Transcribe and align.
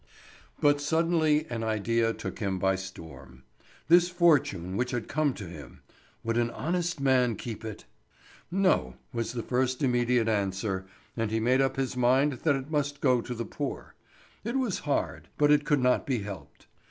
But 0.59 0.81
suddenly 0.81 1.45
an 1.51 1.63
idea 1.63 2.11
took 2.11 2.39
him 2.39 2.57
by 2.57 2.75
storm. 2.75 3.43
This 3.87 4.09
fortune 4.09 4.75
which 4.75 4.89
had 4.89 5.07
come 5.07 5.35
to 5.35 5.45
him. 5.45 5.81
Would 6.23 6.39
an 6.39 6.49
honest 6.49 6.99
man 6.99 7.35
keep 7.35 7.63
it? 7.63 7.85
"No," 8.49 8.95
was 9.13 9.33
the 9.33 9.43
first 9.43 9.83
immediate 9.83 10.27
answer, 10.27 10.87
and 11.15 11.29
he 11.29 11.39
made 11.39 11.61
up 11.61 11.75
his 11.75 11.95
mind 11.95 12.33
that 12.41 12.55
it 12.55 12.71
must 12.71 12.99
go 12.99 13.21
to 13.21 13.35
the 13.35 13.45
poor. 13.45 13.93
It 14.43 14.55
was 14.57 14.79
hard, 14.89 15.27
but 15.37 15.51
it 15.51 15.65
could 15.65 15.81
not 15.83 16.07
be 16.07 16.23
helped. 16.23 16.65